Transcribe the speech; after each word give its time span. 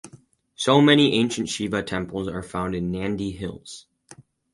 So 0.55 0.81
many 0.81 1.13
ancient 1.13 1.47
Shiva 1.47 1.83
temples 1.83 2.27
are 2.27 2.41
found 2.41 2.73
in 2.73 2.91
Nandhi 2.91 3.33
Hills. 3.37 3.85